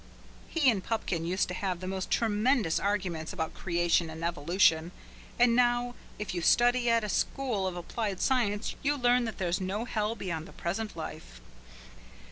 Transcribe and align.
He 0.49 0.67
and 0.71 0.83
Pupkin 0.83 1.25
used 1.25 1.47
to 1.49 1.53
have 1.53 1.79
the 1.79 1.85
most 1.85 2.09
tremendous 2.09 2.79
arguments 2.79 3.33
about 3.33 3.53
creation 3.53 4.09
and 4.09 4.25
evolution, 4.25 4.91
and 5.37 5.59
how 5.59 5.93
if 6.17 6.33
you 6.33 6.41
study 6.41 6.89
at 6.89 7.03
a 7.03 7.07
school 7.07 7.67
of 7.67 7.75
applied 7.77 8.19
science 8.19 8.73
you 8.81 8.95
learn 8.95 9.25
that 9.25 9.37
there's 9.37 9.61
no 9.61 9.85
hell 9.85 10.15
beyond 10.15 10.47
the 10.47 10.53
present 10.53 10.95
life. 10.97 11.39